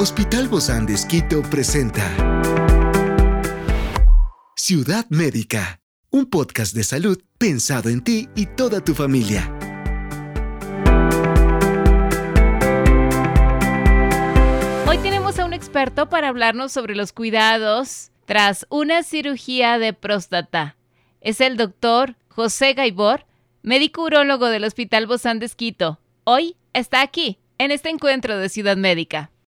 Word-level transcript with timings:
Hospital 0.00 0.46
Bozán 0.46 0.86
de 0.86 0.94
Esquito 0.94 1.42
presenta 1.42 2.04
Ciudad 4.54 5.04
Médica, 5.08 5.80
un 6.10 6.26
podcast 6.26 6.72
de 6.72 6.84
salud 6.84 7.20
pensado 7.36 7.88
en 7.88 8.04
ti 8.04 8.28
y 8.36 8.46
toda 8.46 8.80
tu 8.80 8.94
familia. 8.94 9.52
Hoy 14.86 14.98
tenemos 14.98 15.36
a 15.40 15.44
un 15.44 15.52
experto 15.52 16.08
para 16.08 16.28
hablarnos 16.28 16.70
sobre 16.70 16.94
los 16.94 17.10
cuidados 17.10 18.12
tras 18.24 18.68
una 18.70 19.02
cirugía 19.02 19.80
de 19.80 19.94
próstata. 19.94 20.76
Es 21.20 21.40
el 21.40 21.56
doctor 21.56 22.14
José 22.28 22.74
Gaibor, 22.74 23.26
médico 23.62 24.04
urólogo 24.04 24.46
del 24.46 24.62
Hospital 24.62 25.08
Bozán 25.08 25.40
de 25.40 25.46
Esquito. 25.46 25.98
Hoy 26.22 26.54
está 26.72 27.02
aquí, 27.02 27.40
en 27.58 27.72
este 27.72 27.88
encuentro 27.88 28.38
de 28.38 28.48
Ciudad 28.48 28.76
Médica. 28.76 29.32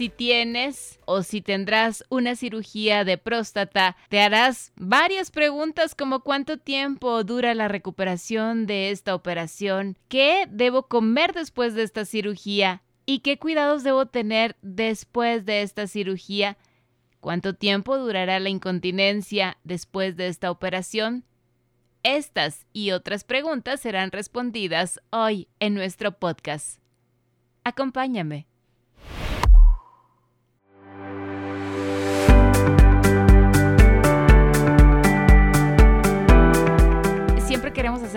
si 0.00 0.08
tienes 0.08 0.98
o 1.04 1.22
si 1.22 1.42
tendrás 1.42 2.06
una 2.08 2.34
cirugía 2.34 3.04
de 3.04 3.18
próstata, 3.18 3.98
te 4.08 4.22
harás 4.22 4.72
varias 4.76 5.30
preguntas 5.30 5.94
como 5.94 6.20
cuánto 6.20 6.56
tiempo 6.56 7.22
dura 7.22 7.52
la 7.52 7.68
recuperación 7.68 8.64
de 8.64 8.92
esta 8.92 9.14
operación, 9.14 9.98
qué 10.08 10.46
debo 10.48 10.84
comer 10.88 11.34
después 11.34 11.74
de 11.74 11.82
esta 11.82 12.06
cirugía 12.06 12.82
y 13.04 13.18
qué 13.18 13.38
cuidados 13.38 13.82
debo 13.82 14.06
tener 14.06 14.56
después 14.62 15.44
de 15.44 15.60
esta 15.60 15.86
cirugía, 15.86 16.56
cuánto 17.20 17.52
tiempo 17.54 17.98
durará 17.98 18.40
la 18.40 18.48
incontinencia 18.48 19.58
después 19.64 20.16
de 20.16 20.28
esta 20.28 20.50
operación. 20.50 21.26
Estas 22.04 22.64
y 22.72 22.92
otras 22.92 23.24
preguntas 23.24 23.82
serán 23.82 24.12
respondidas 24.12 24.98
hoy 25.10 25.46
en 25.58 25.74
nuestro 25.74 26.12
podcast. 26.12 26.80
Acompáñame. 27.64 28.49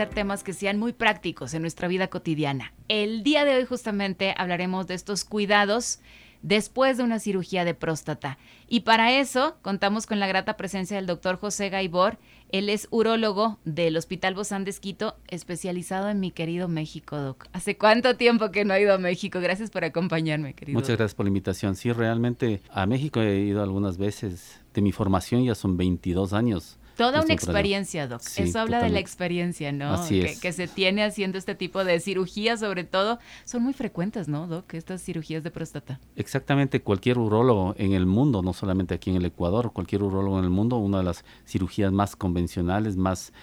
Temas 0.10 0.44
que 0.44 0.54
sean 0.54 0.80
muy 0.80 0.94
prácticos 0.94 1.54
en 1.54 1.62
nuestra 1.62 1.88
vida 1.88 2.08
cotidiana. 2.08 2.74
El 2.88 3.24
día 3.24 3.46
de 3.46 3.56
hoy 3.56 3.66
justamente 3.66 4.34
hablaremos 4.38 4.88
de 4.88 4.96
estos 4.96 5.26
cuidados 5.26 6.00
después 6.44 6.98
de 6.98 7.04
una 7.04 7.20
cirugía 7.20 7.66
de 7.66 7.74
próstata. 7.74 8.38
Y 8.68 8.82
para 8.82 9.18
eso 9.18 9.58
contamos 9.64 10.06
con 10.06 10.20
la 10.20 10.28
grata 10.28 10.56
presencia 10.58 10.98
del 10.98 11.08
doctor 11.08 11.38
José 11.38 11.70
Gaibor. 11.70 12.20
Él 12.50 12.70
es 12.70 12.88
urólogo 12.92 13.58
del 13.66 13.98
Hospital 13.98 14.36
Bozán 14.36 14.64
de 14.64 14.70
Esquito, 14.70 15.16
especializado 15.28 16.10
en 16.10 16.20
mi 16.20 16.30
querido 16.30 16.68
México, 16.68 17.18
Doc. 17.18 17.48
¿Hace 17.54 17.78
cuánto 17.78 18.16
tiempo 18.16 18.52
que 18.52 18.64
no 18.64 18.76
he 18.76 18.82
ido 18.82 18.94
a 18.94 19.00
México? 19.00 19.40
Gracias 19.40 19.72
por 19.72 19.84
acompañarme, 19.84 20.54
querido. 20.54 20.78
Muchas 20.78 20.98
gracias 20.98 21.16
por 21.16 21.26
la 21.26 21.30
invitación. 21.30 21.76
Sí, 21.76 21.92
realmente 21.92 22.62
a 22.70 22.86
México 22.86 23.22
he 23.22 23.40
ido 23.40 23.64
algunas 23.64 23.98
veces. 23.98 24.60
De 24.74 24.82
mi 24.82 24.92
formación 24.92 25.44
ya 25.44 25.56
son 25.56 25.78
22 25.78 26.34
años. 26.34 26.78
Toda 26.98 27.22
una 27.22 27.34
experiencia, 27.34 28.08
Doc. 28.08 28.22
Eso 28.38 28.60
habla 28.60 28.82
de 28.82 28.90
la 28.90 29.00
experiencia, 29.00 29.72
¿no? 29.72 29.94
Así 29.94 30.22
que, 30.22 30.38
que, 30.40 30.52
se 30.54 30.68
tiene 30.68 31.04
haciendo 31.04 31.38
este 31.38 31.56
tipo 31.56 31.84
de 31.84 32.00
cirugías, 32.00 32.60
sobre 32.60 32.84
todo, 32.84 33.20
son 33.46 33.64
muy 33.64 33.74
frecuentes, 33.74 34.28
¿no, 34.28 34.48
Doc? 34.48 34.74
Estas 34.74 35.02
cirugías 35.02 35.44
de 35.44 35.52
próstata. 35.52 36.00
Exactamente, 36.16 36.82
cualquier 36.82 37.18
urólogo 37.18 37.76
en 37.78 37.94
el 37.94 38.06
mundo, 38.06 38.42
no 38.42 38.54
solamente 38.54 38.94
aquí 38.94 39.10
en 39.10 39.18
el 39.18 39.26
Ecuador, 39.26 39.72
cualquier 39.74 40.04
urólogo 40.04 40.40
en 40.40 40.46
el 40.46 40.52
mundo, 40.52 40.78
una 40.78 41.00
de 41.00 41.04
las 41.06 41.26
cirugías 41.46 41.92
más 41.92 42.16
convencionales, 42.16 42.96
más 42.96 43.34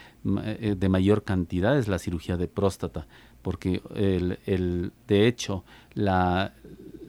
eh, 0.45 0.77
de 0.79 0.89
mayor 0.89 1.25
cantidad 1.25 1.79
es 1.79 1.89
la 1.89 1.99
cirugía 1.99 2.37
de 2.37 2.47
próstata, 2.47 3.07
porque 3.43 3.83
el, 3.95 4.39
el 4.47 4.93
de 5.09 5.27
hecho 5.27 5.65
la, 5.95 6.53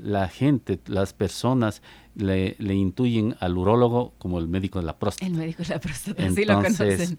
la 0.02 0.28
gente, 0.28 0.80
las 0.88 1.14
personas 1.14 1.82
le, 2.16 2.56
le, 2.60 2.76
intuyen 2.76 3.36
al 3.40 3.58
urólogo 3.58 4.14
como 4.18 4.40
el 4.40 4.48
médico 4.48 4.80
de 4.80 4.86
la 4.86 4.98
próstata. 4.98 5.26
El 5.26 5.34
médico 5.34 5.64
de 5.64 5.70
la 5.70 5.80
próstata, 5.80 6.24
entonces, 6.24 6.46
sí 6.46 6.46
lo 6.46 6.56
conocen. 6.62 7.18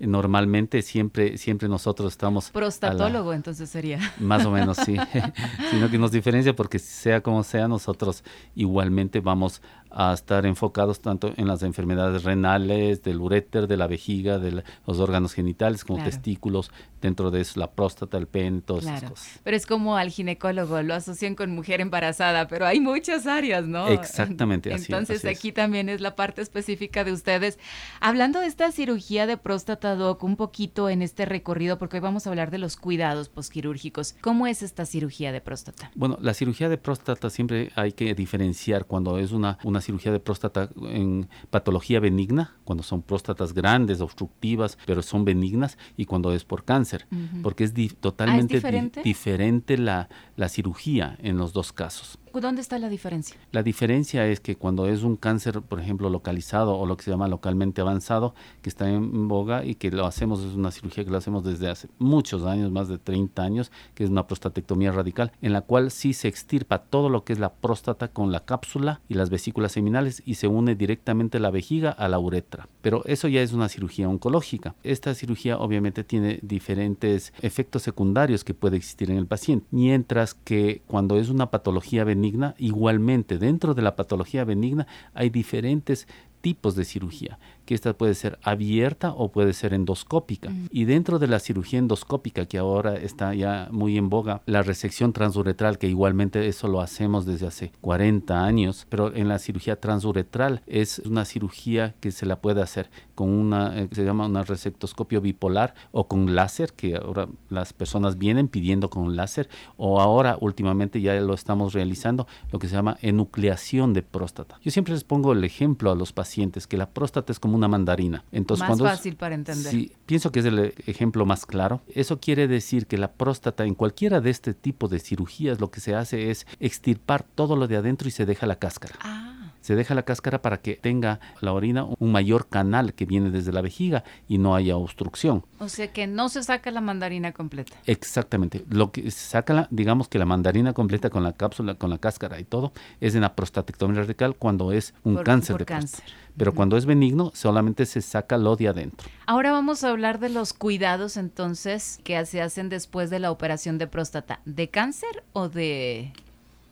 Normalmente 0.00 0.80
siempre, 0.80 1.36
siempre 1.36 1.68
nosotros 1.68 2.12
estamos... 2.12 2.50
Prostatólogo 2.50 3.34
entonces 3.34 3.68
sería. 3.68 3.98
Más 4.18 4.46
o 4.46 4.50
menos, 4.50 4.78
sí. 4.78 4.96
Sino 5.70 5.90
que 5.90 5.98
nos 5.98 6.10
diferencia 6.10 6.56
porque 6.56 6.78
sea 6.78 7.20
como 7.20 7.42
sea, 7.44 7.68
nosotros 7.68 8.24
igualmente 8.54 9.20
vamos 9.20 9.60
a 9.90 10.12
estar 10.12 10.46
enfocados 10.46 11.00
tanto 11.00 11.32
en 11.36 11.48
las 11.48 11.62
enfermedades 11.62 12.24
renales, 12.24 13.02
del 13.02 13.20
uréter, 13.20 13.66
de 13.66 13.76
la 13.76 13.86
vejiga, 13.86 14.38
de 14.38 14.62
los 14.86 14.98
órganos 14.98 15.32
genitales, 15.32 15.84
como 15.84 16.02
testículos, 16.02 16.70
dentro 17.00 17.30
de 17.30 17.40
eso 17.40 17.58
la 17.58 17.70
próstata, 17.70 18.18
el 18.18 18.26
pene, 18.26 18.60
todas 18.60 18.84
esas 18.84 19.10
cosas. 19.10 19.40
Pero 19.42 19.56
es 19.56 19.66
como 19.66 19.96
al 19.96 20.10
ginecólogo, 20.10 20.80
lo 20.82 20.94
asocian 20.94 21.34
con 21.34 21.50
mujer 21.50 21.80
embarazada, 21.80 22.46
pero 22.48 22.66
hay 22.66 22.80
muchas 22.80 23.26
áreas, 23.26 23.66
¿no? 23.66 23.88
Exactamente, 23.88 24.72
así 24.72 24.86
Entonces 24.92 25.24
así 25.24 25.28
aquí 25.28 25.52
también 25.52 25.88
es 25.88 26.00
la 26.00 26.16
parte 26.16 26.42
específica 26.42 27.04
de 27.04 27.12
ustedes. 27.12 27.58
Hablando 28.00 28.40
de 28.40 28.46
esta 28.46 28.70
cirugía 28.72 29.26
de 29.26 29.36
próstata, 29.36 29.94
Doc, 29.94 30.22
un 30.22 30.36
poquito 30.36 30.88
en 30.88 31.02
este 31.02 31.24
recorrido, 31.24 31.78
porque 31.78 31.96
hoy 31.96 32.00
vamos 32.00 32.26
a 32.26 32.30
hablar 32.30 32.50
de 32.50 32.58
los 32.58 32.76
cuidados 32.76 33.28
posquirúrgicos. 33.28 34.14
¿Cómo 34.20 34.46
es 34.46 34.62
esta 34.62 34.86
cirugía 34.86 35.32
de 35.32 35.40
próstata? 35.40 35.90
Bueno, 35.94 36.18
la 36.20 36.34
cirugía 36.34 36.68
de 36.68 36.78
próstata 36.78 37.30
siempre 37.30 37.70
hay 37.74 37.92
que 37.92 38.14
diferenciar 38.14 38.84
cuando 38.86 39.18
es 39.18 39.32
una, 39.32 39.58
una 39.64 39.79
cirugía 39.80 40.12
de 40.12 40.20
próstata 40.20 40.70
en 40.82 41.28
patología 41.50 42.00
benigna, 42.00 42.56
cuando 42.64 42.82
son 42.82 43.02
próstatas 43.02 43.52
grandes, 43.52 44.00
obstructivas, 44.00 44.78
pero 44.86 45.02
son 45.02 45.24
benignas, 45.24 45.78
y 45.96 46.06
cuando 46.06 46.32
es 46.32 46.44
por 46.44 46.64
cáncer, 46.64 47.06
porque 47.42 47.64
es 47.64 47.74
totalmente 48.00 48.54
¿Ah, 48.54 48.56
¿es 48.56 48.62
diferente, 48.62 49.00
di 49.00 49.04
diferente 49.04 49.78
la, 49.78 50.08
la 50.40 50.48
cirugía 50.48 51.18
en 51.22 51.36
los 51.36 51.52
dos 51.52 51.70
casos. 51.72 52.18
¿Dónde 52.32 52.62
está 52.62 52.78
la 52.78 52.88
diferencia? 52.88 53.36
La 53.50 53.62
diferencia 53.62 54.26
es 54.26 54.40
que 54.40 54.56
cuando 54.56 54.86
es 54.86 55.02
un 55.02 55.16
cáncer, 55.16 55.60
por 55.62 55.80
ejemplo, 55.80 56.08
localizado 56.08 56.76
o 56.76 56.86
lo 56.86 56.96
que 56.96 57.02
se 57.02 57.10
llama 57.10 57.26
localmente 57.26 57.80
avanzado, 57.80 58.34
que 58.62 58.70
está 58.70 58.88
en 58.88 59.26
boga 59.28 59.64
y 59.64 59.74
que 59.74 59.90
lo 59.90 60.06
hacemos, 60.06 60.42
es 60.44 60.54
una 60.54 60.70
cirugía 60.70 61.04
que 61.04 61.10
lo 61.10 61.18
hacemos 61.18 61.44
desde 61.44 61.68
hace 61.68 61.88
muchos 61.98 62.44
años, 62.44 62.70
más 62.70 62.88
de 62.88 62.98
30 62.98 63.42
años, 63.42 63.72
que 63.94 64.04
es 64.04 64.10
una 64.10 64.28
prostatectomía 64.28 64.92
radical, 64.92 65.32
en 65.42 65.52
la 65.52 65.62
cual 65.62 65.90
sí 65.90 66.12
se 66.14 66.28
extirpa 66.28 66.78
todo 66.78 67.08
lo 67.10 67.24
que 67.24 67.32
es 67.32 67.40
la 67.40 67.52
próstata 67.52 68.08
con 68.08 68.30
la 68.30 68.44
cápsula 68.44 69.00
y 69.08 69.14
las 69.14 69.28
vesículas 69.28 69.72
seminales 69.72 70.22
y 70.24 70.36
se 70.36 70.46
une 70.46 70.76
directamente 70.76 71.40
la 71.40 71.50
vejiga 71.50 71.90
a 71.90 72.08
la 72.08 72.20
uretra. 72.20 72.68
Pero 72.80 73.04
eso 73.06 73.26
ya 73.28 73.42
es 73.42 73.52
una 73.52 73.68
cirugía 73.68 74.08
oncológica. 74.08 74.76
Esta 74.84 75.14
cirugía 75.14 75.58
obviamente 75.58 76.04
tiene 76.04 76.38
diferentes 76.42 77.34
efectos 77.42 77.82
secundarios 77.82 78.44
que 78.44 78.54
puede 78.54 78.76
existir 78.76 79.10
en 79.10 79.18
el 79.18 79.26
paciente, 79.26 79.66
mientras 79.72 80.29
que 80.34 80.82
cuando 80.86 81.18
es 81.18 81.28
una 81.28 81.50
patología 81.50 82.04
benigna, 82.04 82.54
igualmente 82.58 83.38
dentro 83.38 83.74
de 83.74 83.82
la 83.82 83.96
patología 83.96 84.44
benigna 84.44 84.86
hay 85.14 85.30
diferentes 85.30 86.06
tipos 86.40 86.74
de 86.74 86.84
cirugía 86.84 87.38
que 87.70 87.74
esta 87.76 87.96
puede 87.96 88.16
ser 88.16 88.36
abierta 88.42 89.12
o 89.12 89.30
puede 89.30 89.52
ser 89.52 89.74
endoscópica. 89.74 90.50
Y 90.72 90.86
dentro 90.86 91.20
de 91.20 91.28
la 91.28 91.38
cirugía 91.38 91.78
endoscópica, 91.78 92.46
que 92.46 92.58
ahora 92.58 92.96
está 92.96 93.32
ya 93.32 93.68
muy 93.70 93.96
en 93.96 94.08
boga, 94.08 94.42
la 94.46 94.62
resección 94.64 95.12
transuretral, 95.12 95.78
que 95.78 95.86
igualmente 95.86 96.48
eso 96.48 96.66
lo 96.66 96.80
hacemos 96.80 97.26
desde 97.26 97.46
hace 97.46 97.70
40 97.80 98.44
años, 98.44 98.88
pero 98.88 99.14
en 99.14 99.28
la 99.28 99.38
cirugía 99.38 99.76
transuretral 99.76 100.62
es 100.66 100.98
una 100.98 101.24
cirugía 101.24 101.94
que 102.00 102.10
se 102.10 102.26
la 102.26 102.40
puede 102.40 102.60
hacer 102.60 102.90
con 103.14 103.28
una, 103.28 103.78
eh, 103.78 103.88
se 103.92 104.04
llama 104.04 104.26
una 104.26 104.42
resectoscopio 104.42 105.20
bipolar 105.20 105.74
o 105.92 106.08
con 106.08 106.34
láser, 106.34 106.72
que 106.72 106.96
ahora 106.96 107.28
las 107.50 107.72
personas 107.72 108.18
vienen 108.18 108.48
pidiendo 108.48 108.90
con 108.90 109.14
láser, 109.14 109.48
o 109.76 110.00
ahora 110.00 110.36
últimamente 110.40 111.00
ya 111.00 111.14
lo 111.20 111.34
estamos 111.34 111.72
realizando, 111.72 112.26
lo 112.50 112.58
que 112.58 112.66
se 112.66 112.74
llama 112.74 112.96
enucleación 113.00 113.92
de 113.92 114.02
próstata. 114.02 114.58
Yo 114.60 114.72
siempre 114.72 114.94
les 114.94 115.04
pongo 115.04 115.34
el 115.34 115.44
ejemplo 115.44 115.92
a 115.92 115.94
los 115.94 116.12
pacientes 116.12 116.66
que 116.66 116.76
la 116.76 116.90
próstata 116.90 117.30
es 117.30 117.38
como 117.38 117.59
una 117.60 117.68
mandarina. 117.68 118.24
Entonces, 118.32 118.68
más 118.68 118.78
fácil 118.78 119.16
para 119.16 119.34
entender. 119.34 119.70
Sí, 119.70 119.92
pienso 120.06 120.32
que 120.32 120.40
es 120.40 120.46
el 120.46 120.74
ejemplo 120.86 121.24
más 121.26 121.46
claro. 121.46 121.82
Eso 121.94 122.18
quiere 122.18 122.48
decir 122.48 122.86
que 122.86 122.98
la 122.98 123.12
próstata 123.12 123.64
en 123.64 123.74
cualquiera 123.74 124.20
de 124.20 124.30
este 124.30 124.54
tipo 124.54 124.88
de 124.88 124.98
cirugías 124.98 125.60
lo 125.60 125.70
que 125.70 125.80
se 125.80 125.94
hace 125.94 126.30
es 126.30 126.46
extirpar 126.58 127.22
todo 127.22 127.56
lo 127.56 127.68
de 127.68 127.76
adentro 127.76 128.08
y 128.08 128.10
se 128.10 128.26
deja 128.26 128.46
la 128.46 128.56
cáscara. 128.56 128.96
Ah. 129.00 129.19
Se 129.60 129.74
deja 129.74 129.94
la 129.94 130.02
cáscara 130.02 130.42
para 130.42 130.58
que 130.58 130.74
tenga 130.76 131.20
la 131.40 131.52
orina 131.52 131.86
un 131.98 132.12
mayor 132.12 132.48
canal 132.48 132.94
que 132.94 133.06
viene 133.06 133.30
desde 133.30 133.52
la 133.52 133.60
vejiga 133.60 134.04
y 134.28 134.38
no 134.38 134.54
haya 134.54 134.76
obstrucción. 134.76 135.44
O 135.58 135.68
sea 135.68 135.92
que 135.92 136.06
no 136.06 136.28
se 136.28 136.42
saca 136.42 136.70
la 136.70 136.80
mandarina 136.80 137.32
completa. 137.32 137.76
Exactamente. 137.86 138.64
Lo 138.68 138.92
que 138.92 139.10
se 139.10 139.30
saca, 139.30 139.54
la, 139.54 139.68
digamos 139.70 140.08
que 140.08 140.18
la 140.18 140.24
mandarina 140.24 140.72
completa 140.72 141.10
con 141.10 141.22
la 141.22 141.32
cápsula, 141.32 141.74
con 141.74 141.90
la 141.90 141.98
cáscara 141.98 142.40
y 142.40 142.44
todo, 142.44 142.72
es 143.00 143.14
en 143.14 143.22
la 143.22 143.34
prostatectomía 143.34 144.00
radical 144.00 144.36
cuando 144.36 144.72
es 144.72 144.94
un 145.04 145.16
cáncer 145.16 145.58
de 145.58 145.64
cáncer. 145.64 146.04
Pero 146.36 146.54
cuando 146.54 146.76
es 146.76 146.86
benigno, 146.86 147.32
solamente 147.34 147.84
se 147.86 148.00
saca 148.00 148.38
lo 148.38 148.56
de 148.56 148.68
adentro. 148.68 149.08
Ahora 149.26 149.52
vamos 149.52 149.84
a 149.84 149.90
hablar 149.90 150.20
de 150.20 150.30
los 150.30 150.52
cuidados 150.52 151.16
entonces 151.16 152.00
que 152.02 152.24
se 152.24 152.40
hacen 152.40 152.68
después 152.68 153.10
de 153.10 153.18
la 153.18 153.30
operación 153.30 153.78
de 153.78 153.86
próstata. 153.86 154.40
¿De 154.44 154.68
cáncer 154.68 155.24
o 155.32 155.48
de 155.48 156.12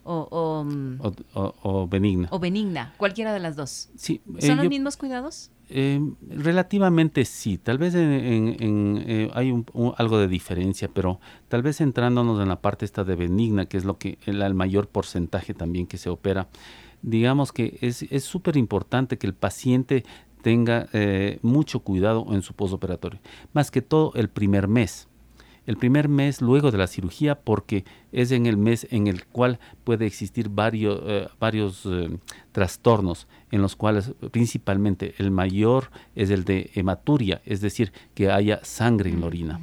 Mm, 0.09 1.01
o, 1.35 1.87
benigna. 1.87 2.29
O 2.31 2.39
benigna, 2.39 2.95
cualquiera 2.97 3.35
de 3.35 3.41
las 3.41 3.57
dos. 3.57 3.91
Sí, 3.97 4.23
eh, 4.39 4.47
¿Son 4.47 4.57
los 4.57 4.67
mismos 4.69 4.97
cuidados? 4.97 5.51
Eh, 5.69 6.01
relativamente 6.27 7.27
sí, 7.27 7.59
tal 7.59 7.77
vez 7.77 7.95
en, 7.95 9.05
eh, 9.07 9.31
hay 9.35 9.53
algo 9.99 10.19
de 10.19 10.27
diferencia, 10.27 10.89
pero 10.89 11.21
tal 11.49 11.63
vez 11.63 11.77
centrándonos 11.77 12.41
en 12.41 12.49
la 12.49 12.63
parte 12.63 12.87
esta 12.87 13.05
de 13.05 13.17
benigna, 13.17 13.67
que 13.67 13.77
es 13.77 13.85
lo 13.85 13.99
que 13.99 14.19
el, 14.25 14.55
mayor 14.55 14.89
porcentaje 14.89 15.53
también 15.53 15.87
que 15.87 15.99
se 15.99 16.09
opera, 16.09 16.49
digamos 17.03 17.53
que 17.53 17.77
es 17.83 18.25
súper 18.25 18.57
importante 18.57 19.19
que 19.19 19.27
el 19.27 19.35
paciente 19.35 20.07
tenga 20.41 20.89
mucho 21.43 21.81
cuidado 21.81 22.25
en 22.31 22.41
su 22.41 22.55
postoperatorio, 22.55 23.21
más 23.53 23.71
que 23.71 23.83
todo 23.83 24.13
el 24.15 24.31
primer 24.31 24.69
mes 24.69 25.07
el 25.69 25.77
primer 25.77 26.09
mes 26.09 26.41
luego 26.41 26.71
de 26.71 26.79
la 26.79 26.87
cirugía 26.87 27.35
porque 27.35 27.85
es 28.11 28.33
en 28.33 28.47
el 28.47 28.57
mes 28.57 28.87
en 28.91 29.07
el 29.07 29.27
cual 29.27 29.59
puede 29.85 30.07
existir 30.07 30.49
varios, 30.49 30.99
eh, 31.05 31.29
varios 31.39 31.85
eh, 31.85 32.09
trastornos 32.53 33.29
en 33.51 33.61
los 33.61 33.77
cuales 33.77 34.15
principalmente 34.31 35.15
el 35.19 35.31
mayor 35.31 35.91
es 36.15 36.31
el 36.31 36.45
de 36.45 36.71
hematuria, 36.75 37.43
es 37.45 37.61
decir, 37.61 37.93
que 38.15 38.31
haya 38.31 38.61
sangre 38.63 39.11
en 39.11 39.21
la 39.21 39.27
orina, 39.27 39.61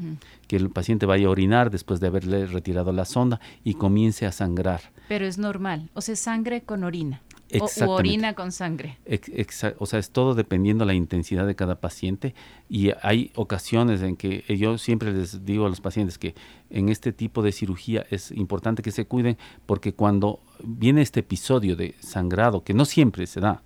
que 0.47 0.57
el 0.57 0.69
paciente 0.69 1.07
vaya 1.07 1.25
a 1.25 1.31
orinar 1.31 1.71
después 1.71 1.99
de 1.99 2.07
haberle 2.07 2.45
retirado 2.45 2.93
la 2.93 3.05
sonda 3.05 3.41
y 3.63 3.73
comience 3.73 4.27
a 4.27 4.31
sangrar. 4.31 4.81
Pero 5.07 5.25
es 5.25 5.39
normal, 5.39 5.89
o 5.95 6.01
sea, 6.01 6.15
sangre 6.15 6.61
con 6.61 6.83
orina. 6.83 7.23
O 7.59 7.91
orina 7.91 8.33
con 8.33 8.51
sangre. 8.51 8.97
o 9.77 9.85
sea, 9.85 9.99
es 9.99 10.09
todo 10.09 10.33
dependiendo 10.33 10.83
de 10.83 10.87
la 10.87 10.93
intensidad 10.95 11.45
de 11.45 11.55
cada 11.55 11.79
paciente 11.79 12.33
y 12.69 12.91
hay 13.01 13.31
ocasiones 13.35 14.01
en 14.01 14.17
que 14.17 14.43
yo 14.57 14.77
siempre 14.77 15.13
les 15.13 15.45
digo 15.45 15.65
a 15.65 15.69
los 15.69 15.79
pacientes 15.79 16.17
que 16.17 16.33
en 16.69 16.89
este 16.89 17.13
tipo 17.13 17.43
de 17.43 17.51
cirugía 17.51 18.05
es 18.09 18.31
importante 18.31 18.81
que 18.81 18.91
se 18.91 19.05
cuiden 19.05 19.37
porque 19.65 19.93
cuando 19.93 20.39
viene 20.63 21.01
este 21.01 21.19
episodio 21.19 21.75
de 21.75 21.95
sangrado, 21.99 22.63
que 22.63 22.73
no 22.73 22.85
siempre 22.85 23.27
se 23.27 23.39
da, 23.39 23.61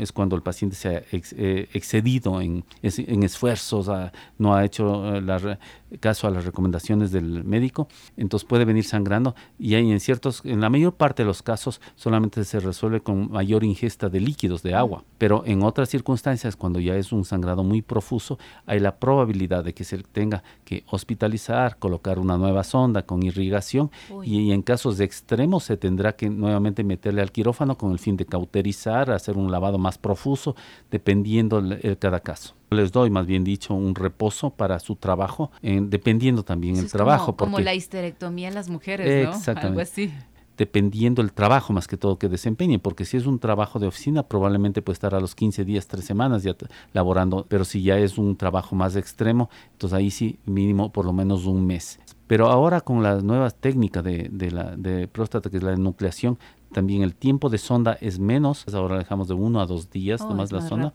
es 0.00 0.12
cuando 0.12 0.36
el 0.36 0.42
paciente 0.42 0.76
se 0.76 0.88
ha 0.88 1.02
eh, 1.12 1.68
excedido 1.72 2.40
en, 2.40 2.64
esfuerzos, 2.82 3.90
no 4.38 4.54
ha 4.54 4.64
hecho 4.64 5.16
eh, 5.16 5.58
caso 6.00 6.26
a 6.26 6.30
las 6.30 6.44
recomendaciones 6.44 7.12
del 7.12 7.44
médico, 7.44 7.88
entonces 8.16 8.46
puede 8.46 8.64
venir 8.64 8.84
sangrando. 8.84 9.34
Y 9.58 9.74
hay 9.74 9.90
en 9.90 10.00
ciertos, 10.00 10.42
en 10.44 10.60
la 10.60 10.70
mayor 10.70 10.94
parte 10.94 11.22
de 11.22 11.26
los 11.26 11.42
casos 11.42 11.80
solamente 11.94 12.44
se 12.44 12.60
resuelve 12.60 13.00
con 13.00 13.30
mayor 13.30 13.64
ingesta 13.64 14.08
de 14.08 14.20
líquidos, 14.20 14.62
de 14.62 14.74
agua, 14.74 15.04
pero 15.18 15.44
en 15.46 15.62
otras 15.62 15.88
circunstancias, 15.88 16.56
cuando 16.56 16.80
ya 16.80 16.96
es 16.96 17.12
un 17.12 17.24
sangrado 17.24 17.62
muy 17.64 17.82
profuso, 17.82 18.38
hay 18.66 18.80
la 18.80 18.96
probabilidad 18.96 19.64
de 19.64 19.74
que 19.74 19.84
se 19.84 19.98
tenga 19.98 20.42
que 20.64 20.84
hospitalizar, 20.90 21.78
colocar 21.78 22.18
una 22.18 22.36
nueva 22.36 22.64
sonda 22.64 23.02
con 23.02 23.22
irrigación. 23.22 23.90
Y, 24.24 24.52
en 24.52 24.62
casos 24.62 24.98
de 24.98 25.04
extremos 25.04 25.64
se 25.64 25.76
tendrá 25.76 26.14
que 26.14 26.28
nuevamente 26.28 26.84
meterle 26.84 27.22
al 27.22 27.32
quirófano 27.32 27.76
con 27.76 27.92
el 27.92 27.98
fin 27.98 28.16
de 28.16 28.26
cauterizar, 28.26 29.10
hacer 29.10 29.36
un 29.36 29.50
lavado 29.50 29.78
más 29.78 29.85
profuso, 29.98 30.56
dependiendo 30.90 31.62
de 31.62 31.96
cada 31.98 32.20
caso. 32.20 32.54
Les 32.70 32.92
doy, 32.92 33.10
más 33.10 33.26
bien 33.26 33.44
dicho, 33.44 33.74
un 33.74 33.94
reposo 33.94 34.50
para 34.50 34.80
su 34.80 34.96
trabajo, 34.96 35.50
dependiendo 35.62 36.42
también 36.42 36.76
el 36.76 36.90
trabajo. 36.90 37.36
Como, 37.36 37.60
la 37.60 37.74
histerectomía 37.74 38.48
en 38.48 38.54
las 38.54 38.68
mujeres, 38.68 39.28
¿no? 39.28 39.60
Algo 39.60 39.80
así 39.80 40.12
dependiendo 40.56 41.22
el 41.22 41.32
trabajo 41.32 41.72
más 41.72 41.86
que 41.86 41.96
todo 41.96 42.18
que 42.18 42.28
desempeñen, 42.28 42.80
porque 42.80 43.04
si 43.04 43.16
es 43.16 43.26
un 43.26 43.38
trabajo 43.38 43.78
de 43.78 43.86
oficina 43.86 44.22
probablemente 44.22 44.82
puede 44.82 44.94
estar 44.94 45.14
a 45.14 45.20
los 45.20 45.34
15 45.34 45.64
días, 45.64 45.86
3 45.86 46.04
semanas 46.04 46.42
ya 46.42 46.56
laborando, 46.92 47.46
pero 47.48 47.64
si 47.64 47.82
ya 47.82 47.98
es 47.98 48.18
un 48.18 48.36
trabajo 48.36 48.74
más 48.74 48.96
extremo, 48.96 49.50
entonces 49.72 49.96
ahí 49.96 50.10
sí 50.10 50.38
mínimo 50.46 50.92
por 50.92 51.04
lo 51.04 51.12
menos 51.12 51.46
un 51.46 51.66
mes. 51.66 51.98
Pero 52.26 52.48
ahora 52.48 52.80
con 52.80 53.02
las 53.02 53.22
nuevas 53.22 53.54
técnicas 53.54 54.02
de, 54.02 54.28
de, 54.32 54.50
la, 54.50 54.74
de 54.76 55.06
próstata, 55.06 55.48
que 55.48 55.58
es 55.58 55.62
la 55.62 55.74
enucleación, 55.74 56.38
también 56.72 57.02
el 57.02 57.14
tiempo 57.14 57.48
de 57.48 57.58
sonda 57.58 57.96
es 58.00 58.18
menos, 58.18 58.64
ahora 58.72 58.98
dejamos 58.98 59.28
de 59.28 59.34
uno 59.34 59.60
a 59.60 59.66
dos 59.66 59.90
días 59.90 60.20
oh, 60.20 60.28
nomás 60.28 60.52
la 60.52 60.66
sonda. 60.66 60.92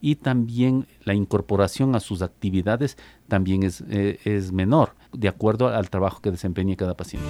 Y 0.00 0.16
también 0.16 0.86
la 1.04 1.14
incorporación 1.14 1.94
a 1.94 2.00
sus 2.00 2.22
actividades 2.22 2.96
también 3.28 3.62
es, 3.62 3.82
eh, 3.88 4.18
es 4.24 4.52
menor, 4.52 4.94
de 5.12 5.28
acuerdo 5.28 5.68
al 5.68 5.90
trabajo 5.90 6.20
que 6.20 6.30
desempeñe 6.30 6.76
cada 6.76 6.96
paciente. 6.96 7.28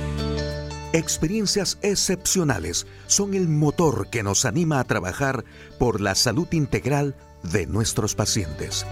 Experiencias 0.92 1.78
excepcionales 1.82 2.86
son 3.06 3.34
el 3.34 3.48
motor 3.48 4.08
que 4.08 4.22
nos 4.22 4.46
anima 4.46 4.80
a 4.80 4.84
trabajar 4.84 5.44
por 5.78 6.00
la 6.00 6.14
salud 6.14 6.48
integral 6.52 7.14
de 7.42 7.66
nuestros 7.66 8.14
pacientes. 8.14 8.86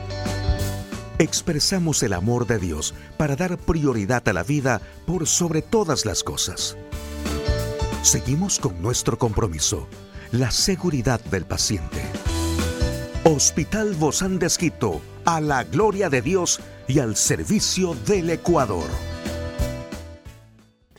Expresamos 1.19 2.03
el 2.03 2.13
amor 2.13 2.47
de 2.47 2.59
Dios 2.59 2.95
para 3.17 3.37
dar 3.37 3.57
prioridad 3.57 4.29
a 4.29 4.35
la 4.35 4.43
vida 4.43 4.83
por 5.07 5.27
sobre 5.27 5.63
todas 5.63 6.05
las 6.05 6.23
cosas. 6.23 6.77
Seguimos 8.07 8.61
con 8.61 8.81
nuestro 8.81 9.19
compromiso, 9.19 9.89
la 10.31 10.53
seguridad 10.53 11.21
del 11.25 11.45
paciente. 11.45 12.01
Hospital 13.25 13.95
Bozán 13.95 14.39
de 14.39 14.49
a 15.25 15.41
la 15.41 15.65
gloria 15.65 16.09
de 16.09 16.23
Dios 16.23 16.61
y 16.87 17.01
al 17.01 17.17
servicio 17.17 17.97
del 18.07 18.31
Ecuador. 18.31 18.87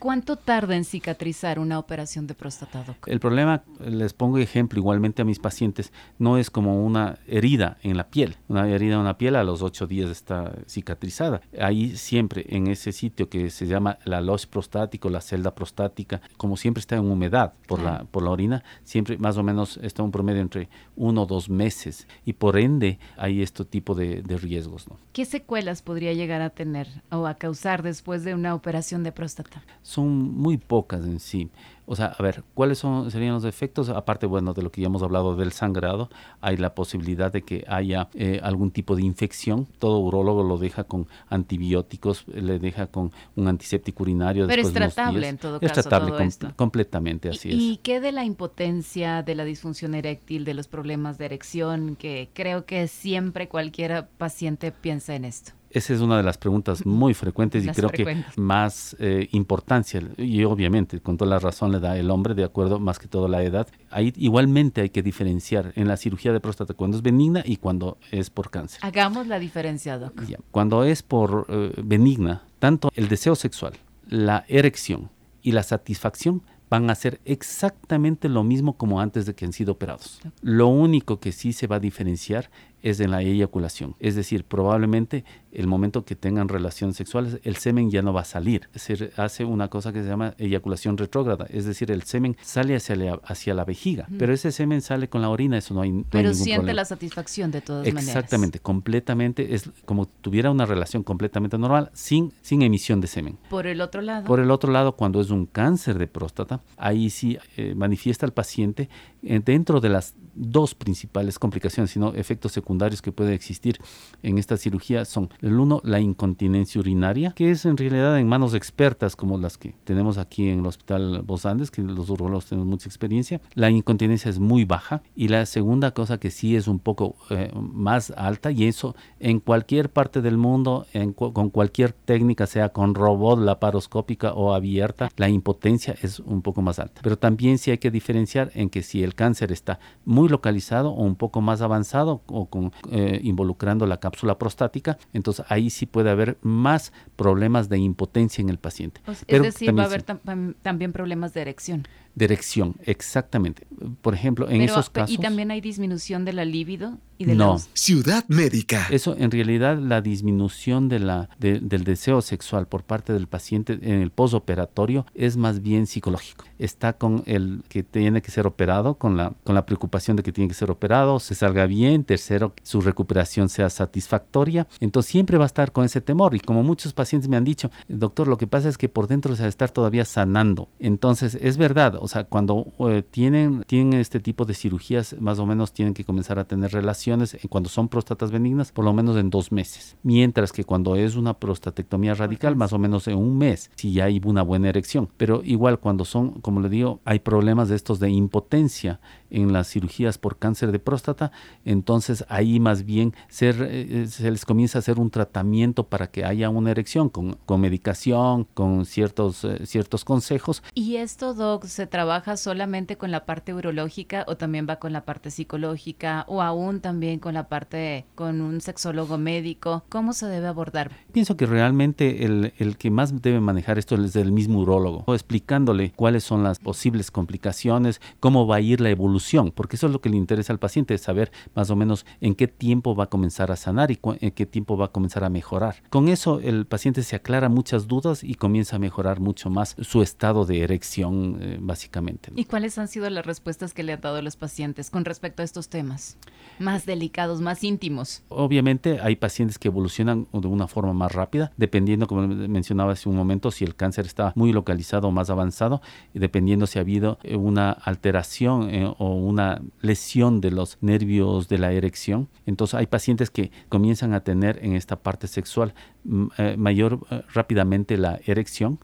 ¿Cuánto 0.08 0.36
tarda 0.36 0.74
en 0.74 0.86
cicatrizar 0.86 1.58
una 1.58 1.78
operación 1.78 2.26
de 2.26 2.32
próstata, 2.32 2.82
El 3.04 3.20
problema, 3.20 3.62
les 3.78 4.14
pongo 4.14 4.38
ejemplo 4.38 4.78
igualmente 4.78 5.20
a 5.20 5.26
mis 5.26 5.38
pacientes, 5.38 5.92
no 6.18 6.38
es 6.38 6.48
como 6.48 6.82
una 6.82 7.18
herida 7.26 7.76
en 7.82 7.98
la 7.98 8.08
piel. 8.08 8.36
Una 8.48 8.66
herida 8.66 8.94
en 8.94 9.04
la 9.04 9.18
piel 9.18 9.36
a 9.36 9.44
los 9.44 9.60
ocho 9.60 9.86
días 9.86 10.08
está 10.08 10.54
cicatrizada. 10.66 11.42
Ahí 11.60 11.94
siempre, 11.94 12.46
en 12.48 12.68
ese 12.68 12.92
sitio 12.92 13.28
que 13.28 13.50
se 13.50 13.66
llama 13.66 13.98
la 14.06 14.22
los 14.22 14.46
prostático, 14.46 15.10
la 15.10 15.20
celda 15.20 15.54
prostática, 15.54 16.22
como 16.38 16.56
siempre 16.56 16.80
está 16.80 16.96
en 16.96 17.04
humedad 17.10 17.52
por, 17.66 17.82
la, 17.82 18.04
por 18.04 18.22
la 18.22 18.30
orina, 18.30 18.64
siempre 18.84 19.18
más 19.18 19.36
o 19.36 19.42
menos 19.42 19.78
está 19.82 20.02
un 20.02 20.10
promedio 20.10 20.40
entre 20.40 20.70
uno 20.96 21.24
o 21.24 21.26
dos 21.26 21.50
meses. 21.50 22.08
Y 22.24 22.32
por 22.32 22.58
ende 22.58 22.98
hay 23.18 23.42
este 23.42 23.66
tipo 23.66 23.94
de, 23.94 24.22
de 24.22 24.38
riesgos. 24.38 24.88
¿no? 24.88 24.96
¿Qué 25.12 25.26
secuelas 25.26 25.82
podría 25.82 26.14
llegar 26.14 26.40
a 26.40 26.48
tener 26.48 26.88
o 27.10 27.26
a 27.26 27.34
causar 27.34 27.82
después 27.82 28.24
de 28.24 28.34
una 28.34 28.54
operación 28.54 29.02
de 29.02 29.12
próstata? 29.12 29.62
Son 29.98 30.36
muy 30.36 30.58
pocas 30.58 31.04
en 31.04 31.18
sí. 31.18 31.50
O 31.86 31.96
sea, 31.96 32.14
a 32.18 32.22
ver, 32.22 32.44
¿cuáles 32.54 32.78
son, 32.78 33.10
serían 33.10 33.32
los 33.32 33.44
efectos? 33.44 33.88
Aparte, 33.88 34.26
bueno, 34.26 34.52
de 34.52 34.62
lo 34.62 34.70
que 34.70 34.82
ya 34.82 34.86
hemos 34.86 35.02
hablado 35.02 35.34
del 35.34 35.52
sangrado, 35.52 36.08
hay 36.40 36.56
la 36.56 36.74
posibilidad 36.74 37.32
de 37.32 37.42
que 37.42 37.64
haya 37.66 38.08
eh, 38.14 38.40
algún 38.42 38.70
tipo 38.70 38.94
de 38.94 39.02
infección. 39.02 39.66
Todo 39.78 39.98
urólogo 39.98 40.44
lo 40.44 40.58
deja 40.58 40.84
con 40.84 41.08
antibióticos, 41.30 42.26
le 42.28 42.58
deja 42.58 42.88
con 42.88 43.10
un 43.36 43.48
antiséptico 43.48 44.02
urinario. 44.02 44.46
Pero 44.46 44.62
es 44.62 44.72
tratable 44.72 45.28
en 45.28 45.38
todo 45.38 45.58
caso. 45.58 45.80
Es 45.80 45.86
tratable 45.86 46.28
completamente, 46.54 47.30
así 47.30 47.48
es. 47.48 47.54
¿Y 47.56 47.80
qué 47.82 48.00
de 48.00 48.12
la 48.12 48.24
impotencia, 48.24 49.22
de 49.22 49.34
la 49.34 49.44
disfunción 49.44 49.94
eréctil, 49.94 50.44
de 50.44 50.54
los 50.54 50.68
problemas 50.68 51.16
de 51.18 51.24
erección? 51.24 51.96
Que 51.96 52.28
creo 52.34 52.66
que 52.66 52.86
siempre 52.86 53.48
cualquier 53.48 54.06
paciente 54.18 54.70
piensa 54.70 55.14
en 55.16 55.24
esto. 55.24 55.57
Esa 55.70 55.94
es 55.94 56.00
una 56.00 56.16
de 56.16 56.22
las 56.22 56.38
preguntas 56.38 56.86
muy 56.86 57.14
frecuentes 57.14 57.64
y 57.64 57.68
creo 57.68 57.90
que 57.90 58.24
más 58.36 58.96
eh, 58.98 59.28
importancia, 59.32 60.02
y 60.16 60.44
obviamente 60.44 61.00
con 61.00 61.16
toda 61.16 61.30
la 61.30 61.38
razón 61.38 61.72
le 61.72 61.80
da 61.80 61.96
el 61.98 62.10
hombre, 62.10 62.34
de 62.34 62.44
acuerdo 62.44 62.78
más 62.78 62.98
que 62.98 63.06
todo 63.06 63.28
la 63.28 63.42
edad. 63.42 63.68
Ahí 63.90 64.12
igualmente 64.16 64.80
hay 64.80 64.90
que 64.90 65.02
diferenciar 65.02 65.72
en 65.76 65.88
la 65.88 65.96
cirugía 65.96 66.32
de 66.32 66.40
próstata 66.40 66.74
cuando 66.74 66.96
es 66.96 67.02
benigna 67.02 67.42
y 67.44 67.56
cuando 67.56 67.98
es 68.10 68.30
por 68.30 68.50
cáncer. 68.50 68.80
Hagamos 68.82 69.26
la 69.26 69.38
diferencia, 69.38 69.98
doc. 69.98 70.20
Cuando 70.50 70.84
es 70.84 71.02
por 71.02 71.46
eh, 71.48 71.72
benigna, 71.82 72.44
tanto 72.58 72.90
el 72.94 73.08
deseo 73.08 73.34
sexual, 73.34 73.74
la 74.08 74.44
erección 74.48 75.10
y 75.42 75.52
la 75.52 75.62
satisfacción 75.62 76.42
van 76.70 76.90
a 76.90 76.94
ser 76.94 77.20
exactamente 77.24 78.28
lo 78.28 78.44
mismo 78.44 78.76
como 78.76 79.00
antes 79.00 79.26
de 79.26 79.34
que 79.34 79.44
han 79.44 79.52
sido 79.52 79.72
operados. 79.72 80.20
Lo 80.42 80.68
único 80.68 81.18
que 81.18 81.32
sí 81.32 81.52
se 81.52 81.66
va 81.66 81.76
a 81.76 81.80
diferenciar 81.80 82.50
es 82.82 83.00
en 83.00 83.10
la 83.10 83.22
eyaculación. 83.22 83.94
Es 83.98 84.14
decir, 84.14 84.44
probablemente 84.44 85.24
el 85.52 85.66
momento 85.66 86.04
que 86.04 86.14
tengan 86.14 86.48
relaciones 86.48 86.96
sexuales, 86.96 87.40
el 87.42 87.56
semen 87.56 87.90
ya 87.90 88.02
no 88.02 88.12
va 88.12 88.22
a 88.22 88.24
salir. 88.24 88.68
Se 88.74 89.10
hace 89.16 89.44
una 89.44 89.68
cosa 89.68 89.92
que 89.92 90.02
se 90.02 90.08
llama 90.08 90.34
eyaculación 90.38 90.96
retrógrada, 90.96 91.46
es 91.50 91.64
decir, 91.64 91.90
el 91.90 92.02
semen 92.02 92.36
sale 92.42 92.76
hacia 92.76 92.96
la, 92.96 93.20
hacia 93.24 93.54
la 93.54 93.64
vejiga, 93.64 94.06
pero 94.18 94.32
ese 94.32 94.52
semen 94.52 94.82
sale 94.82 95.08
con 95.08 95.22
la 95.22 95.30
orina, 95.30 95.58
eso 95.58 95.74
no 95.74 95.82
hay, 95.82 95.90
no 95.90 96.04
pero 96.08 96.28
hay 96.28 96.34
ningún 96.34 96.44
siente 96.44 96.58
problema. 96.58 96.76
la 96.76 96.84
satisfacción 96.84 97.50
de 97.50 97.60
todas 97.60 97.86
maneras. 97.86 98.08
Exactamente, 98.08 98.60
completamente, 98.60 99.54
es 99.54 99.70
como 99.84 100.06
tuviera 100.06 100.50
una 100.50 100.66
relación 100.66 101.02
completamente 101.02 101.58
normal, 101.58 101.90
sin, 101.94 102.32
sin 102.42 102.62
emisión 102.62 103.00
de 103.00 103.06
semen. 103.06 103.38
Por 103.48 103.66
el 103.66 103.80
otro 103.80 104.02
lado. 104.02 104.26
Por 104.26 104.40
el 104.40 104.50
otro 104.50 104.72
lado, 104.72 104.92
cuando 104.92 105.20
es 105.20 105.30
un 105.30 105.46
cáncer 105.46 105.98
de 105.98 106.06
próstata, 106.06 106.60
ahí 106.76 107.10
sí 107.10 107.38
eh, 107.56 107.74
manifiesta 107.74 108.26
el 108.26 108.32
paciente 108.32 108.88
eh, 109.22 109.40
dentro 109.44 109.80
de 109.80 109.88
las 109.88 110.14
dos 110.38 110.74
principales 110.74 111.38
complicaciones, 111.38 111.90
sino 111.90 112.14
efectos 112.14 112.52
secundarios 112.52 113.02
que 113.02 113.12
pueden 113.12 113.34
existir 113.34 113.78
en 114.22 114.38
esta 114.38 114.56
cirugía 114.56 115.04
son 115.04 115.30
el 115.40 115.58
uno, 115.58 115.80
la 115.84 116.00
incontinencia 116.00 116.80
urinaria, 116.80 117.32
que 117.32 117.50
es 117.50 117.64
en 117.64 117.76
realidad 117.76 118.18
en 118.18 118.28
manos 118.28 118.54
expertas 118.54 119.16
como 119.16 119.38
las 119.38 119.58
que 119.58 119.74
tenemos 119.84 120.18
aquí 120.18 120.48
en 120.48 120.60
el 120.60 120.66
Hospital 120.66 121.22
Bos 121.22 121.46
Andes, 121.46 121.70
que 121.70 121.82
los 121.82 122.10
urologos 122.10 122.46
tenemos 122.46 122.68
mucha 122.68 122.88
experiencia. 122.88 123.40
La 123.54 123.70
incontinencia 123.70 124.30
es 124.30 124.38
muy 124.38 124.64
baja 124.64 125.02
y 125.14 125.28
la 125.28 125.46
segunda 125.46 125.92
cosa 125.92 126.18
que 126.18 126.30
sí 126.30 126.56
es 126.56 126.68
un 126.68 126.78
poco 126.78 127.16
eh, 127.30 127.50
más 127.54 128.12
alta 128.16 128.50
y 128.50 128.64
eso 128.64 128.94
en 129.20 129.40
cualquier 129.40 129.90
parte 129.90 130.22
del 130.22 130.36
mundo, 130.36 130.86
en 130.92 131.12
cu 131.12 131.32
con 131.32 131.50
cualquier 131.50 131.92
técnica, 131.92 132.46
sea 132.46 132.70
con 132.70 132.94
robot 132.94 133.40
laparoscópica 133.40 134.32
o 134.32 134.54
abierta, 134.54 135.10
la 135.16 135.28
impotencia 135.28 135.96
es 136.02 136.20
un 136.20 136.42
poco 136.42 136.62
más 136.62 136.78
alta. 136.78 137.00
Pero 137.02 137.18
también 137.18 137.58
sí 137.58 137.70
hay 137.70 137.78
que 137.78 137.90
diferenciar 137.90 138.50
en 138.54 138.70
que 138.70 138.82
si 138.82 139.02
el 139.02 139.14
cáncer 139.14 139.52
está 139.52 139.78
muy 140.04 140.27
localizado 140.30 140.90
o 140.90 141.02
un 141.02 141.16
poco 141.16 141.40
más 141.40 141.60
avanzado 141.60 142.22
o 142.26 142.46
con, 142.46 142.72
eh, 142.90 143.20
involucrando 143.22 143.86
la 143.86 143.98
cápsula 143.98 144.38
prostática, 144.38 144.98
entonces 145.12 145.44
ahí 145.48 145.70
sí 145.70 145.86
puede 145.86 146.10
haber 146.10 146.38
más 146.42 146.92
problemas 147.16 147.68
de 147.68 147.78
impotencia 147.78 148.42
en 148.42 148.48
el 148.48 148.58
paciente. 148.58 149.00
Pues, 149.04 149.24
Pero 149.26 149.44
es 149.44 149.54
decir, 149.54 149.76
va 149.76 149.82
a 149.82 149.86
haber 149.86 150.02
tam 150.02 150.54
también 150.62 150.92
problemas 150.92 151.34
de 151.34 151.40
erección. 151.40 151.86
De 152.18 152.24
erección, 152.24 152.74
exactamente. 152.82 153.66
Por 154.02 154.12
ejemplo, 154.14 154.50
en 154.50 154.58
Pero, 154.60 154.72
esos 154.72 154.90
casos... 154.90 155.14
¿Y 155.14 155.18
también 155.18 155.50
hay 155.50 155.60
disminución 155.60 156.24
de 156.24 156.32
la 156.32 156.44
libido 156.44 156.98
y 157.16 157.24
de 157.26 157.34
No. 157.34 157.52
los... 157.54 157.68
Ciudad 157.74 158.24
Médica. 158.28 158.86
Eso 158.90 159.14
en 159.18 159.30
realidad 159.30 159.78
la 159.78 160.00
disminución 160.00 160.88
de 160.88 160.98
la, 160.98 161.30
de- 161.38 161.60
del 161.60 161.84
deseo 161.84 162.20
sexual 162.20 162.66
por 162.66 162.82
parte 162.82 163.12
del 163.12 163.28
paciente 163.28 163.74
en 163.82 164.02
el 164.02 164.10
posoperatorio 164.10 165.06
es 165.14 165.36
más 165.36 165.62
bien 165.62 165.86
psicológico. 165.86 166.44
Está 166.58 166.94
con 166.94 167.22
el 167.26 167.62
que 167.68 167.82
tiene 167.84 168.20
que 168.20 168.30
ser 168.32 168.46
operado, 168.46 168.94
con 168.94 169.16
la, 169.16 169.32
con 169.44 169.54
la 169.54 169.64
preocupación 169.64 170.16
de 170.16 170.22
que 170.24 170.32
tiene 170.32 170.48
que 170.48 170.54
ser 170.54 170.70
operado, 170.72 171.20
se 171.20 171.34
salga 171.36 171.66
bien, 171.66 172.02
tercero, 172.04 172.52
su 172.64 172.80
recuperación 172.80 173.48
sea 173.48 173.70
satisfactoria. 173.70 174.66
Entonces 174.80 175.10
siempre 175.10 175.38
va 175.38 175.44
a 175.44 175.46
estar 175.46 175.70
con 175.72 175.84
ese 175.84 176.00
temor 176.00 176.34
y 176.34 176.40
como 176.40 176.62
muchos 176.64 176.92
pacientes 176.92 177.28
me 177.28 177.36
han 177.36 177.44
dicho, 177.44 177.70
doctor, 177.88 178.26
lo 178.26 178.36
que 178.38 178.46
pasa 178.48 178.68
es 178.68 178.76
que 178.76 178.88
por 178.88 179.06
dentro 179.06 179.36
se 179.36 179.42
va 179.42 179.46
a 179.46 179.48
estar 179.48 179.70
todavía 179.70 180.04
sanando. 180.04 180.68
Entonces 180.80 181.38
es 181.40 181.56
verdad, 181.56 181.94
o 182.08 182.10
sea, 182.10 182.24
cuando 182.24 182.72
eh, 182.88 183.02
tienen, 183.02 183.64
tienen 183.66 184.00
este 184.00 184.18
tipo 184.18 184.46
de 184.46 184.54
cirugías, 184.54 185.14
más 185.20 185.38
o 185.38 185.44
menos 185.44 185.74
tienen 185.74 185.92
que 185.92 186.04
comenzar 186.04 186.38
a 186.38 186.46
tener 186.46 186.72
relaciones 186.72 187.34
eh, 187.34 187.40
cuando 187.50 187.68
son 187.68 187.90
próstatas 187.90 188.30
benignas, 188.30 188.72
por 188.72 188.86
lo 188.86 188.94
menos 188.94 189.18
en 189.18 189.28
dos 189.28 189.52
meses. 189.52 189.98
Mientras 190.02 190.50
que 190.50 190.64
cuando 190.64 190.96
es 190.96 191.16
una 191.16 191.34
prostatectomía 191.34 192.14
radical, 192.14 192.56
más 192.56 192.72
o 192.72 192.78
menos 192.78 193.08
en 193.08 193.18
un 193.18 193.36
mes, 193.36 193.70
si 193.76 193.92
ya 193.92 194.06
hay 194.06 194.22
una 194.24 194.40
buena 194.40 194.70
erección. 194.70 195.10
Pero 195.18 195.42
igual 195.44 195.80
cuando 195.80 196.06
son, 196.06 196.40
como 196.40 196.62
le 196.62 196.70
digo, 196.70 197.00
hay 197.04 197.18
problemas 197.18 197.68
de 197.68 197.76
estos 197.76 198.00
de 198.00 198.08
impotencia 198.08 198.98
en 199.28 199.52
las 199.52 199.68
cirugías 199.68 200.16
por 200.16 200.38
cáncer 200.38 200.72
de 200.72 200.78
próstata, 200.78 201.30
entonces 201.66 202.24
ahí 202.30 202.58
más 202.58 202.86
bien 202.86 203.12
ser, 203.28 203.68
eh, 203.70 204.06
se 204.08 204.30
les 204.30 204.46
comienza 204.46 204.78
a 204.78 204.80
hacer 204.80 204.98
un 204.98 205.10
tratamiento 205.10 205.84
para 205.84 206.10
que 206.10 206.24
haya 206.24 206.48
una 206.48 206.70
erección 206.70 207.10
con, 207.10 207.34
con 207.44 207.60
medicación, 207.60 208.44
con 208.54 208.86
ciertos, 208.86 209.46
ciertos 209.64 210.06
consejos. 210.06 210.62
¿Y 210.72 210.96
esto, 210.96 211.34
Doc, 211.34 211.66
se 211.66 211.86
trabaja 211.98 212.36
solamente 212.36 212.96
con 212.96 213.10
la 213.10 213.26
parte 213.26 213.52
urológica 213.52 214.24
o 214.28 214.36
también 214.36 214.68
va 214.70 214.76
con 214.76 214.92
la 214.92 215.04
parte 215.04 215.32
psicológica 215.32 216.24
o 216.28 216.42
aún 216.42 216.80
también 216.80 217.18
con 217.18 217.34
la 217.34 217.48
parte 217.48 218.06
con 218.14 218.40
un 218.40 218.60
sexólogo 218.60 219.18
médico? 219.18 219.82
¿Cómo 219.88 220.12
se 220.12 220.26
debe 220.26 220.46
abordar? 220.46 220.92
Pienso 221.10 221.36
que 221.36 221.44
realmente 221.44 222.24
el, 222.24 222.52
el 222.58 222.76
que 222.76 222.92
más 222.92 223.20
debe 223.20 223.40
manejar 223.40 223.78
esto 223.78 223.96
es 223.96 224.14
el 224.14 224.30
mismo 224.30 224.60
urólogo, 224.60 225.12
explicándole 225.12 225.90
cuáles 225.90 226.22
son 226.22 226.44
las 226.44 226.60
posibles 226.60 227.10
complicaciones, 227.10 228.00
cómo 228.20 228.46
va 228.46 228.56
a 228.56 228.60
ir 228.60 228.80
la 228.80 228.90
evolución, 228.90 229.50
porque 229.50 229.74
eso 229.74 229.88
es 229.88 229.92
lo 229.92 230.00
que 230.00 230.08
le 230.08 230.18
interesa 230.18 230.52
al 230.52 230.60
paciente, 230.60 230.96
saber 230.98 231.32
más 231.56 231.68
o 231.70 231.74
menos 231.74 232.06
en 232.20 232.36
qué 232.36 232.46
tiempo 232.46 232.94
va 232.94 233.04
a 233.04 233.08
comenzar 233.08 233.50
a 233.50 233.56
sanar 233.56 233.90
y 233.90 233.98
en 234.20 234.30
qué 234.30 234.46
tiempo 234.46 234.76
va 234.76 234.84
a 234.84 234.92
comenzar 234.92 235.24
a 235.24 235.30
mejorar. 235.30 235.82
Con 235.90 236.06
eso 236.06 236.38
el 236.38 236.64
paciente 236.64 237.02
se 237.02 237.16
aclara 237.16 237.48
muchas 237.48 237.88
dudas 237.88 238.22
y 238.22 238.36
comienza 238.36 238.76
a 238.76 238.78
mejorar 238.78 239.18
mucho 239.18 239.50
más 239.50 239.74
su 239.80 240.00
estado 240.00 240.44
de 240.44 240.60
erección, 240.60 241.38
eh, 241.40 241.58
básicamente. 241.78 242.32
¿no? 242.32 242.40
¿Y 242.40 242.44
cuáles 242.44 242.76
han 242.78 242.88
sido 242.88 243.08
las 243.08 243.24
respuestas 243.24 243.72
que 243.72 243.84
le 243.84 243.92
han 243.92 244.00
dado 244.00 244.20
los 244.20 244.34
pacientes 244.34 244.90
con 244.90 245.04
respecto 245.04 245.42
a 245.42 245.44
estos 245.44 245.68
temas? 245.68 246.18
Más 246.58 246.86
delicados, 246.86 247.40
más 247.40 247.62
íntimos. 247.62 248.24
Obviamente 248.30 248.98
hay 249.00 249.14
pacientes 249.14 249.60
que 249.60 249.68
evolucionan 249.68 250.26
de 250.32 250.48
una 250.48 250.66
forma 250.66 250.92
más 250.92 251.12
rápida, 251.12 251.52
dependiendo, 251.56 252.08
como 252.08 252.26
mencionaba 252.26 252.92
hace 252.92 253.08
un 253.08 253.14
momento, 253.14 253.52
si 253.52 253.64
el 253.64 253.76
cáncer 253.76 254.06
está 254.06 254.32
muy 254.34 254.52
localizado 254.52 255.06
o 255.06 255.12
más 255.12 255.30
avanzado, 255.30 255.80
y 256.12 256.18
dependiendo 256.18 256.66
si 256.66 256.78
ha 256.78 256.82
habido 256.82 257.18
eh, 257.22 257.36
una 257.36 257.70
alteración 257.70 258.70
eh, 258.70 258.92
o 258.98 259.14
una 259.14 259.62
lesión 259.80 260.40
de 260.40 260.50
los 260.50 260.78
nervios 260.80 261.48
de 261.48 261.58
la 261.58 261.72
erección. 261.72 262.28
Entonces 262.44 262.74
hay 262.74 262.86
pacientes 262.86 263.30
que 263.30 263.52
comienzan 263.68 264.14
a 264.14 264.20
tener 264.24 264.58
en 264.64 264.72
esta 264.72 264.96
parte 264.96 265.28
sexual 265.28 265.74
mm, 266.02 266.26
eh, 266.38 266.56
mayor 266.56 267.00
eh, 267.10 267.22
rápidamente 267.32 267.96
la 267.96 268.18
erección 268.26 268.80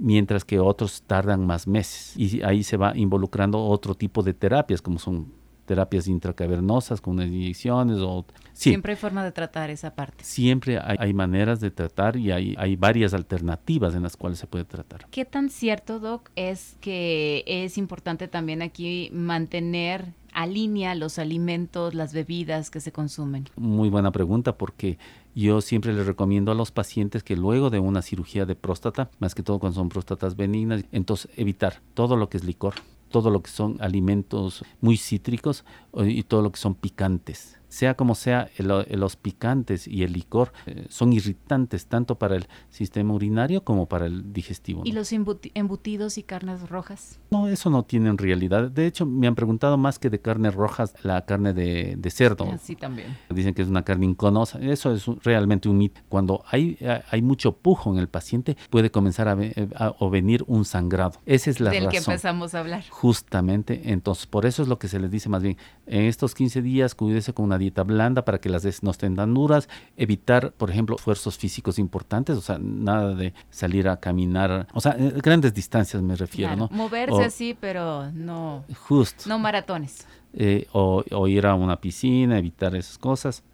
mientras 0.00 0.44
que 0.44 0.58
otros 0.58 1.02
tardan 1.02 1.46
más 1.46 1.66
meses. 1.66 2.16
Y 2.16 2.42
ahí 2.42 2.64
se 2.64 2.76
va 2.76 2.96
involucrando 2.96 3.62
otro 3.62 3.94
tipo 3.94 4.22
de 4.22 4.34
terapias, 4.34 4.82
como 4.82 4.98
son 4.98 5.32
terapias 5.66 6.08
intracavernosas 6.08 7.00
con 7.00 7.22
inyecciones 7.22 7.98
o... 7.98 8.26
Sí, 8.52 8.70
Siempre 8.70 8.94
hay 8.94 8.96
forma 8.98 9.22
de 9.22 9.30
tratar 9.30 9.70
esa 9.70 9.94
parte. 9.94 10.24
siempre 10.24 10.78
hay, 10.78 10.96
hay 10.98 11.14
maneras 11.14 11.60
de 11.60 11.70
tratar 11.70 12.16
y 12.16 12.32
hay, 12.32 12.56
hay 12.58 12.74
varias 12.74 13.14
alternativas 13.14 13.94
en 13.94 14.02
las 14.02 14.16
cuales 14.16 14.40
se 14.40 14.48
puede 14.48 14.64
tratar. 14.64 15.06
¿Qué 15.10 15.24
tan 15.24 15.48
cierto, 15.48 16.00
Doc, 16.00 16.30
es 16.34 16.76
que 16.80 17.44
es 17.46 17.78
importante 17.78 18.26
también 18.26 18.62
aquí 18.62 19.10
mantener 19.12 20.12
a 20.32 20.46
línea 20.46 20.94
los 20.94 21.18
alimentos, 21.18 21.94
las 21.94 22.12
bebidas 22.12 22.70
que 22.70 22.80
se 22.80 22.92
consumen? 22.92 23.48
Muy 23.56 23.88
buena 23.88 24.10
pregunta 24.12 24.56
porque 24.56 24.98
yo 25.34 25.60
siempre 25.60 25.92
les 25.92 26.06
recomiendo 26.06 26.50
a 26.52 26.54
los 26.54 26.70
pacientes 26.72 27.22
que 27.22 27.36
luego 27.36 27.70
de 27.70 27.78
una 27.78 28.02
cirugía 28.02 28.46
de 28.46 28.54
próstata, 28.56 29.10
más 29.18 29.34
que 29.34 29.42
todo 29.42 29.58
cuando 29.58 29.76
son 29.80 29.88
próstatas 29.88 30.36
benignas, 30.36 30.84
entonces 30.92 31.30
evitar 31.36 31.80
todo 31.94 32.16
lo 32.16 32.28
que 32.28 32.36
es 32.38 32.44
licor, 32.44 32.74
todo 33.10 33.30
lo 33.30 33.42
que 33.42 33.50
son 33.50 33.76
alimentos 33.80 34.64
muy 34.80 34.96
cítricos 34.96 35.64
o- 35.92 36.04
y 36.04 36.22
todo 36.22 36.42
lo 36.42 36.50
que 36.52 36.58
son 36.58 36.74
picantes. 36.74 37.59
Sea 37.70 37.94
como 37.94 38.14
sea, 38.14 38.50
el- 38.58 38.68
los 39.00 39.16
picantes 39.16 39.88
y 39.88 40.02
el 40.02 40.12
licor 40.12 40.52
eh, 40.66 40.84
son 40.90 41.12
irritantes 41.14 41.86
tanto 41.86 42.16
para 42.18 42.36
el 42.36 42.46
sistema 42.68 43.14
urinario 43.14 43.64
como 43.64 43.86
para 43.86 44.04
el 44.06 44.32
digestivo. 44.34 44.82
¿Y 44.84 44.92
los 44.92 45.12
embuti- 45.12 45.52
embutidos 45.54 46.18
y 46.18 46.22
carnes 46.22 46.68
rojas? 46.68 47.18
No, 47.30 47.48
eso 47.48 47.70
no 47.70 47.84
tiene 47.84 48.10
en 48.10 48.18
realidad. 48.18 48.70
De 48.70 48.86
hecho, 48.86 49.06
me 49.06 49.26
han 49.26 49.34
preguntado 49.34 49.78
más 49.78 49.98
que 49.98 50.10
de 50.10 50.20
carnes 50.20 50.54
rojas, 50.54 50.94
la 51.02 51.24
carne 51.24 51.54
de, 51.54 51.94
de 51.96 52.10
cerdo. 52.10 52.50
Así 52.52 52.76
también. 52.76 53.16
Dicen 53.30 53.54
que 53.54 53.62
es 53.62 53.68
una 53.68 53.82
carne 53.84 54.04
inconosa. 54.04 54.58
Eso 54.60 54.92
es 54.92 55.08
un- 55.08 55.18
realmente 55.22 55.68
un 55.68 55.78
mito. 55.78 56.00
Cuando 56.08 56.42
hay, 56.50 56.76
eh, 56.80 57.00
hay 57.10 57.22
mucho 57.22 57.52
pujo 57.52 57.92
en 57.92 57.98
el 57.98 58.08
paciente, 58.08 58.56
puede 58.68 58.90
comenzar 58.90 59.28
a, 59.28 59.34
ve- 59.36 59.54
a- 59.76 59.94
o 60.00 60.10
venir 60.10 60.44
un 60.48 60.64
sangrado. 60.64 61.20
Esa 61.24 61.50
es 61.50 61.60
la 61.60 61.70
Del 61.70 61.88
que 61.88 61.96
razón. 61.98 62.12
empezamos 62.14 62.54
a 62.54 62.58
hablar. 62.60 62.84
Justamente, 62.90 63.92
entonces 63.92 64.26
por 64.26 64.44
eso 64.46 64.62
es 64.62 64.68
lo 64.68 64.78
que 64.78 64.88
se 64.88 64.98
les 64.98 65.10
dice 65.10 65.28
más 65.28 65.42
bien, 65.42 65.56
en 65.86 66.02
estos 66.04 66.34
15 66.34 66.62
días 66.62 66.94
cuídese 66.94 67.32
con 67.32 67.44
una 67.44 67.58
dieta 67.60 67.84
blanda 67.84 68.24
para 68.24 68.40
que 68.40 68.48
las 68.48 68.64
des 68.64 68.82
no 68.82 68.90
estén 68.90 69.14
tan 69.14 69.32
duras, 69.34 69.68
evitar, 69.96 70.52
por 70.54 70.70
ejemplo, 70.70 70.96
esfuerzos 70.96 71.38
físicos 71.38 71.78
importantes, 71.78 72.36
o 72.36 72.40
sea, 72.40 72.58
nada 72.60 73.14
de 73.14 73.32
salir 73.50 73.88
a 73.88 73.98
caminar, 74.00 74.66
o 74.74 74.80
sea, 74.80 74.96
eh, 74.98 75.12
grandes 75.22 75.54
distancias 75.54 76.02
me 76.02 76.16
refiero, 76.16 76.54
Claro, 76.56 76.68
¿no? 76.72 76.76
Moverse 76.76 77.22
así, 77.24 77.56
pero 77.60 78.10
no, 78.10 78.64
Justo. 78.88 79.24
no 79.28 79.38
maratones. 79.38 80.06
eh, 80.32 80.66
o, 80.72 81.04
o 81.12 81.28
ir 81.28 81.46
a 81.46 81.54
una 81.54 81.80
piscina, 81.80 82.38
evitar 82.38 82.74
esas 82.74 82.98
cosas. 82.98 83.44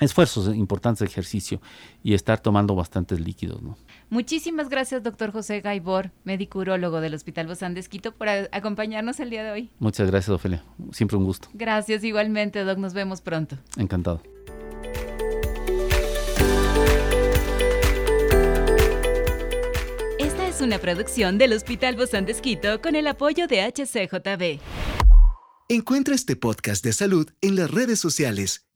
Esfuerzos 0.00 0.54
importantes 0.54 1.00
de 1.00 1.06
ejercicio 1.06 1.60
y 2.02 2.14
estar 2.14 2.40
tomando 2.40 2.74
bastantes 2.74 3.20
líquidos, 3.20 3.62
¿no? 3.62 3.78
Muchísimas 4.10 4.68
gracias, 4.68 5.02
doctor 5.02 5.30
José 5.30 5.60
Gaibor, 5.60 6.10
médico 6.24 6.58
urólogo 6.58 7.00
del 7.00 7.14
Hospital 7.14 7.46
Bozán 7.46 7.74
de 7.74 7.80
Esquito, 7.80 8.12
por 8.12 8.28
acompañarnos 8.28 9.20
el 9.20 9.30
día 9.30 9.44
de 9.44 9.52
hoy. 9.52 9.70
Muchas 9.78 10.10
gracias, 10.10 10.34
Ofelia. 10.34 10.64
Siempre 10.92 11.16
un 11.16 11.24
gusto. 11.24 11.48
Gracias 11.54 12.02
igualmente, 12.02 12.64
Doc. 12.64 12.78
Nos 12.78 12.92
vemos 12.92 13.20
pronto. 13.20 13.56
Encantado. 13.76 14.20
Esta 20.18 20.48
es 20.48 20.60
una 20.60 20.78
producción 20.78 21.38
del 21.38 21.52
Hospital 21.52 21.96
Bozán 21.96 22.26
de 22.26 22.32
Esquito 22.32 22.80
con 22.80 22.96
el 22.96 23.06
apoyo 23.06 23.46
de 23.46 23.62
HCJB. 23.62 24.60
Encuentra 25.68 26.14
este 26.14 26.36
podcast 26.36 26.84
de 26.84 26.92
salud 26.92 27.30
en 27.40 27.56
las 27.56 27.70
redes 27.70 27.98
sociales 27.98 28.66